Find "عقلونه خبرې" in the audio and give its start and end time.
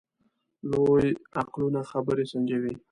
1.39-2.25